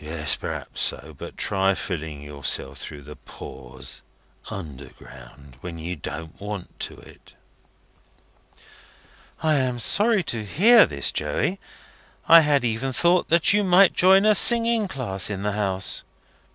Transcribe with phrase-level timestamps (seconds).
[0.00, 0.34] Yes.
[0.34, 1.14] P'raps so.
[1.18, 4.00] But try filling yourself through the pores,
[4.48, 7.34] underground, when you don't want to it!"
[9.42, 11.60] "I am sorry to hear this, Joey.
[12.26, 16.02] I had even thought that you might join a singing class in the house."